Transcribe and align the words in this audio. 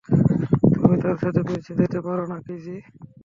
তুমি 0.73 0.95
তার 1.03 1.17
সাথে 1.21 1.39
প্যারিসে 1.45 1.73
যেতে 1.81 1.99
পারোনা, 2.05 2.37
কিজি। 2.45 2.75